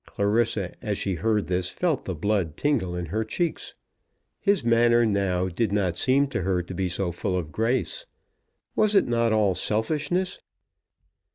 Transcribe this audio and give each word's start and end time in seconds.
Clarissa, 0.07 0.73
as 0.83 0.97
she 0.97 1.13
heard 1.13 1.45
this, 1.45 1.69
felt 1.69 2.05
the 2.05 2.15
blood 2.15 2.57
tingle 2.57 2.95
in 2.95 3.05
her 3.05 3.23
cheeks. 3.23 3.75
His 4.39 4.63
manner 4.63 5.05
now 5.05 5.47
did 5.47 5.71
not 5.71 5.95
seem 5.95 6.25
to 6.29 6.41
her 6.41 6.63
to 6.63 6.73
be 6.73 6.89
so 6.89 7.11
full 7.11 7.37
of 7.37 7.51
grace. 7.51 8.07
Was 8.75 8.95
it 8.95 9.07
not 9.07 9.31
all 9.31 9.53
selfishness? 9.53 10.39